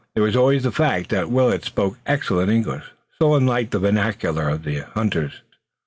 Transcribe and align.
There 0.15 0.23
was 0.23 0.35
always 0.35 0.63
the 0.63 0.71
fact 0.71 1.11
that 1.11 1.29
Willet 1.29 1.63
spoke 1.63 1.99
excellent 2.07 2.49
English, 2.49 2.85
so 3.19 3.35
unlike 3.35 3.69
the 3.69 3.77
vernacular 3.77 4.49
of 4.49 4.63
the 4.63 4.79
hunters. 4.79 5.43